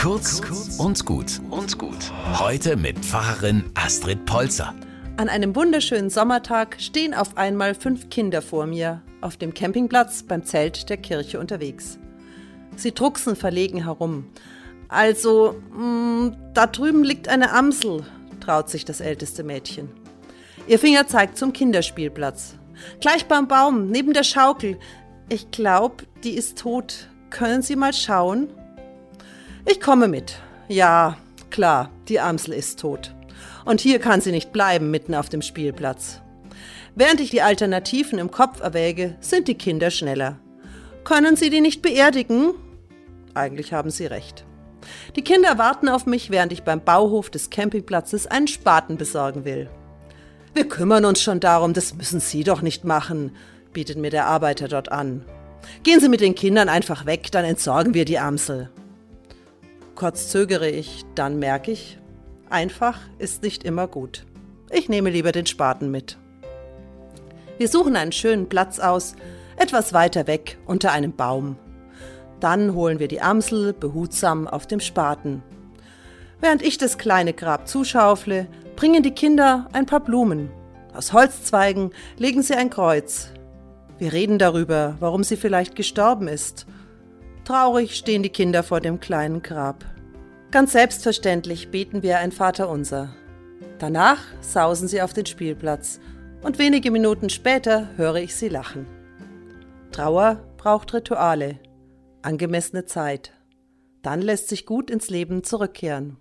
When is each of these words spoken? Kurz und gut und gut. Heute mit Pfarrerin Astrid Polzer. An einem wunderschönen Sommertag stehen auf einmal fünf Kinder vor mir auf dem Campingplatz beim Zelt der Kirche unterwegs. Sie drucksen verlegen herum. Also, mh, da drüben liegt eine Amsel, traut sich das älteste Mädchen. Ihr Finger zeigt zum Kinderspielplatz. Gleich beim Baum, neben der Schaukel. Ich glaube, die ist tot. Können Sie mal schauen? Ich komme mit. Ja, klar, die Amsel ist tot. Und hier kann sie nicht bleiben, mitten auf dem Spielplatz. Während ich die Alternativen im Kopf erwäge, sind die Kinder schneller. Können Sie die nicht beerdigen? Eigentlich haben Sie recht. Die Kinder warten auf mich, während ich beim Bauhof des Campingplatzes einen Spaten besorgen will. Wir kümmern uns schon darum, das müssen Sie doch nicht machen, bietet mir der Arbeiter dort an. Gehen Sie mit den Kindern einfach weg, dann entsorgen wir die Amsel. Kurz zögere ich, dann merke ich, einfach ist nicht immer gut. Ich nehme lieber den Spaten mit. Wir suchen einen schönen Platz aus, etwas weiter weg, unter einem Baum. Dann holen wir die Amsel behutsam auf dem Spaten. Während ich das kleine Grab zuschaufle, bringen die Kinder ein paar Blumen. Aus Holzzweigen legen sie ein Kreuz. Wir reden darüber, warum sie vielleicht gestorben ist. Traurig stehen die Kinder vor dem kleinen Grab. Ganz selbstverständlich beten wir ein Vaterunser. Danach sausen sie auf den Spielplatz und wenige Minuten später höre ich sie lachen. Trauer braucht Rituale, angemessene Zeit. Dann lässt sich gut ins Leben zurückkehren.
Kurz 0.00 0.40
und 0.78 1.04
gut 1.04 1.42
und 1.50 1.76
gut. 1.76 2.10
Heute 2.38 2.78
mit 2.78 2.98
Pfarrerin 3.00 3.70
Astrid 3.74 4.24
Polzer. 4.24 4.74
An 5.18 5.28
einem 5.28 5.54
wunderschönen 5.54 6.08
Sommertag 6.08 6.76
stehen 6.80 7.12
auf 7.12 7.36
einmal 7.36 7.74
fünf 7.74 8.08
Kinder 8.08 8.40
vor 8.40 8.64
mir 8.64 9.02
auf 9.20 9.36
dem 9.36 9.52
Campingplatz 9.52 10.22
beim 10.22 10.42
Zelt 10.42 10.88
der 10.88 10.96
Kirche 10.96 11.38
unterwegs. 11.38 11.98
Sie 12.76 12.94
drucksen 12.94 13.36
verlegen 13.36 13.84
herum. 13.84 14.24
Also, 14.88 15.60
mh, 15.70 16.34
da 16.54 16.66
drüben 16.66 17.04
liegt 17.04 17.28
eine 17.28 17.52
Amsel, 17.52 18.02
traut 18.40 18.70
sich 18.70 18.86
das 18.86 19.02
älteste 19.02 19.44
Mädchen. 19.44 19.90
Ihr 20.66 20.78
Finger 20.78 21.08
zeigt 21.08 21.36
zum 21.36 21.52
Kinderspielplatz. 21.52 22.54
Gleich 23.02 23.26
beim 23.26 23.48
Baum, 23.48 23.90
neben 23.90 24.14
der 24.14 24.24
Schaukel. 24.24 24.78
Ich 25.28 25.50
glaube, 25.50 26.04
die 26.24 26.36
ist 26.36 26.58
tot. 26.58 27.10
Können 27.28 27.60
Sie 27.60 27.76
mal 27.76 27.92
schauen? 27.92 28.48
Ich 29.70 29.80
komme 29.80 30.08
mit. 30.08 30.36
Ja, 30.66 31.16
klar, 31.50 31.90
die 32.08 32.18
Amsel 32.18 32.54
ist 32.54 32.80
tot. 32.80 33.14
Und 33.64 33.80
hier 33.80 34.00
kann 34.00 34.20
sie 34.20 34.32
nicht 34.32 34.50
bleiben, 34.50 34.90
mitten 34.90 35.14
auf 35.14 35.28
dem 35.28 35.42
Spielplatz. 35.42 36.20
Während 36.96 37.20
ich 37.20 37.30
die 37.30 37.42
Alternativen 37.42 38.18
im 38.18 38.32
Kopf 38.32 38.60
erwäge, 38.60 39.16
sind 39.20 39.46
die 39.46 39.54
Kinder 39.54 39.92
schneller. 39.92 40.40
Können 41.04 41.36
Sie 41.36 41.50
die 41.50 41.60
nicht 41.60 41.82
beerdigen? 41.82 42.54
Eigentlich 43.34 43.72
haben 43.72 43.90
Sie 43.90 44.06
recht. 44.06 44.44
Die 45.14 45.22
Kinder 45.22 45.56
warten 45.56 45.88
auf 45.88 46.04
mich, 46.04 46.30
während 46.30 46.52
ich 46.52 46.64
beim 46.64 46.82
Bauhof 46.82 47.30
des 47.30 47.48
Campingplatzes 47.48 48.26
einen 48.26 48.48
Spaten 48.48 48.96
besorgen 48.96 49.44
will. 49.44 49.70
Wir 50.52 50.66
kümmern 50.66 51.04
uns 51.04 51.22
schon 51.22 51.38
darum, 51.38 51.74
das 51.74 51.94
müssen 51.94 52.18
Sie 52.18 52.42
doch 52.42 52.60
nicht 52.60 52.84
machen, 52.84 53.36
bietet 53.72 53.98
mir 53.98 54.10
der 54.10 54.26
Arbeiter 54.26 54.66
dort 54.66 54.90
an. 54.90 55.24
Gehen 55.84 56.00
Sie 56.00 56.08
mit 56.08 56.22
den 56.22 56.34
Kindern 56.34 56.68
einfach 56.68 57.06
weg, 57.06 57.30
dann 57.30 57.44
entsorgen 57.44 57.94
wir 57.94 58.04
die 58.04 58.18
Amsel. 58.18 58.68
Kurz 59.94 60.28
zögere 60.28 60.68
ich, 60.68 61.04
dann 61.14 61.38
merke 61.38 61.72
ich, 61.72 61.98
einfach 62.48 62.98
ist 63.18 63.42
nicht 63.42 63.64
immer 63.64 63.86
gut. 63.86 64.24
Ich 64.70 64.88
nehme 64.88 65.10
lieber 65.10 65.32
den 65.32 65.46
Spaten 65.46 65.90
mit. 65.90 66.16
Wir 67.58 67.68
suchen 67.68 67.96
einen 67.96 68.12
schönen 68.12 68.48
Platz 68.48 68.78
aus, 68.78 69.14
etwas 69.56 69.92
weiter 69.92 70.26
weg, 70.26 70.58
unter 70.66 70.92
einem 70.92 71.12
Baum. 71.12 71.56
Dann 72.40 72.74
holen 72.74 72.98
wir 72.98 73.08
die 73.08 73.20
Amsel 73.20 73.74
behutsam 73.74 74.48
auf 74.48 74.66
dem 74.66 74.80
Spaten. 74.80 75.42
Während 76.40 76.62
ich 76.62 76.78
das 76.78 76.96
kleine 76.96 77.34
Grab 77.34 77.68
zuschaufle, 77.68 78.46
bringen 78.76 79.02
die 79.02 79.10
Kinder 79.10 79.68
ein 79.72 79.84
paar 79.84 80.00
Blumen. 80.00 80.50
Aus 80.94 81.12
Holzzweigen 81.12 81.90
legen 82.16 82.42
sie 82.42 82.54
ein 82.54 82.70
Kreuz. 82.70 83.28
Wir 83.98 84.14
reden 84.14 84.38
darüber, 84.38 84.96
warum 85.00 85.22
sie 85.22 85.36
vielleicht 85.36 85.76
gestorben 85.76 86.28
ist. 86.28 86.66
Traurig 87.50 87.96
stehen 87.96 88.22
die 88.22 88.28
Kinder 88.28 88.62
vor 88.62 88.80
dem 88.80 89.00
kleinen 89.00 89.42
Grab. 89.42 89.84
Ganz 90.52 90.70
selbstverständlich 90.70 91.72
beten 91.72 92.00
wir 92.04 92.18
ein 92.18 92.30
Vaterunser. 92.30 93.12
Danach 93.80 94.20
sausen 94.40 94.86
sie 94.86 95.02
auf 95.02 95.14
den 95.14 95.26
Spielplatz 95.26 95.98
und 96.42 96.60
wenige 96.60 96.92
Minuten 96.92 97.28
später 97.28 97.88
höre 97.96 98.18
ich 98.18 98.36
sie 98.36 98.48
lachen. 98.48 98.86
Trauer 99.90 100.36
braucht 100.58 100.94
Rituale, 100.94 101.58
angemessene 102.22 102.84
Zeit. 102.84 103.32
Dann 104.00 104.22
lässt 104.22 104.48
sich 104.48 104.64
gut 104.64 104.88
ins 104.88 105.10
Leben 105.10 105.42
zurückkehren. 105.42 106.18